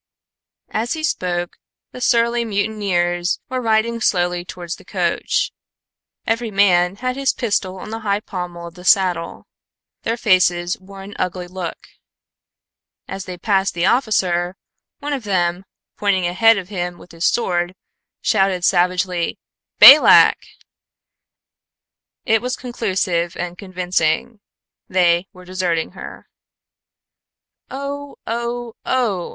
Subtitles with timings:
[0.71, 1.57] As he spoke,
[1.91, 5.51] the surly mutineers were riding slowly towards the coach.
[6.25, 9.45] Every man had his pistol on the high pommel of the saddle.
[10.01, 11.77] Their faces wore an ugly look.
[13.07, 14.55] As they passed the officer,
[14.97, 15.65] one of them,
[15.97, 17.75] pointing ahead of him with his sword,
[18.23, 19.37] shouted savagely,
[19.77, 20.39] "Balak!"
[22.25, 24.39] It was conclusive and convincing.
[24.89, 26.27] They were deserting her.
[27.69, 29.29] "Oh, oh, oh!